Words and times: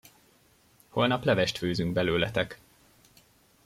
Holnap 0.89 1.23
levest 1.23 1.57
főzünk 1.57 1.93
belőletek! 1.93 2.59